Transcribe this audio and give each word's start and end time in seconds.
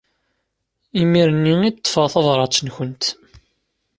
Imir-nni 1.01 1.55
i 1.67 1.69
d-ṭṭfeɣ 1.71 2.05
tabrat-nkent. 2.13 3.03